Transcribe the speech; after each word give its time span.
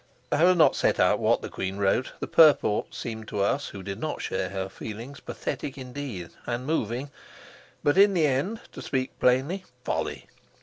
I 0.31 0.43
will 0.43 0.55
not 0.55 0.75
set 0.75 0.99
out 0.99 1.19
what 1.19 1.43
the 1.43 1.47
queen 1.49 1.77
wrote. 1.77 2.13
The 2.21 2.27
purport 2.27 2.95
seemed 2.95 3.27
to 3.27 3.41
us, 3.41 3.67
who 3.67 3.83
did 3.83 3.99
not 3.99 4.19
share 4.19 4.49
her 4.49 4.67
feelings, 4.67 5.19
pathetic 5.19 5.77
indeed 5.77 6.31
and 6.47 6.65
moving, 6.65 7.11
but 7.83 7.99
in 7.99 8.15
the 8.15 8.25
end 8.25 8.61
(to 8.71 8.81
speak 8.81 9.11
plainly) 9.19 9.63
folly. 9.83 10.25